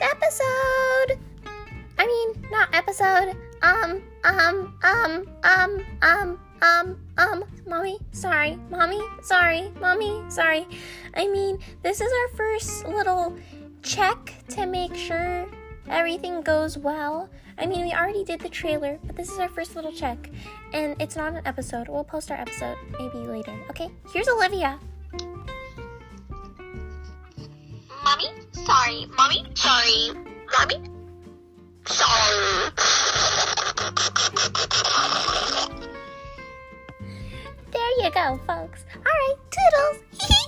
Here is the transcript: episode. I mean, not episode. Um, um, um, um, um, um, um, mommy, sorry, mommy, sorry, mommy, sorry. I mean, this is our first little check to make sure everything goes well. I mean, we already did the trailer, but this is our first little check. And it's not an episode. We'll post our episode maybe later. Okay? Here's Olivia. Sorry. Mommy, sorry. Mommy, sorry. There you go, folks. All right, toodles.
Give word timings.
episode. 0.00 1.18
I 1.98 2.06
mean, 2.06 2.50
not 2.50 2.74
episode. 2.74 3.36
Um, 3.62 4.02
um, 4.24 4.74
um, 4.82 5.26
um, 5.44 5.84
um, 6.02 6.38
um, 6.62 6.96
um, 7.18 7.44
mommy, 7.66 7.98
sorry, 8.12 8.58
mommy, 8.70 9.00
sorry, 9.22 9.70
mommy, 9.80 10.22
sorry. 10.28 10.66
I 11.14 11.28
mean, 11.28 11.58
this 11.82 12.00
is 12.00 12.10
our 12.10 12.36
first 12.36 12.86
little 12.86 13.36
check 13.82 14.34
to 14.48 14.66
make 14.66 14.94
sure 14.94 15.46
everything 15.88 16.42
goes 16.42 16.78
well. 16.78 17.28
I 17.58 17.66
mean, 17.66 17.84
we 17.84 17.92
already 17.92 18.24
did 18.24 18.40
the 18.40 18.48
trailer, 18.48 18.98
but 19.04 19.16
this 19.16 19.30
is 19.30 19.38
our 19.38 19.48
first 19.48 19.76
little 19.76 19.92
check. 19.92 20.30
And 20.72 21.00
it's 21.00 21.16
not 21.16 21.34
an 21.34 21.42
episode. 21.44 21.88
We'll 21.88 22.04
post 22.04 22.30
our 22.30 22.38
episode 22.38 22.78
maybe 22.98 23.18
later. 23.26 23.54
Okay? 23.70 23.90
Here's 24.12 24.28
Olivia. 24.28 24.78
Sorry. 28.64 29.06
Mommy, 29.16 29.46
sorry. 29.54 30.10
Mommy, 30.58 30.90
sorry. 31.86 32.70
There 37.72 38.04
you 38.04 38.10
go, 38.10 38.40
folks. 38.46 38.84
All 38.96 39.02
right, 39.02 39.36
toodles. 39.50 40.36